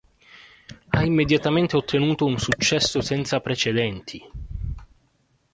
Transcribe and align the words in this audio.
Ha 0.87 1.03
immediatamente 1.03 1.77
ottenuto 1.77 2.25
un 2.25 2.39
successo 2.39 3.01
senza 3.01 3.39
precedenti. 3.39 4.19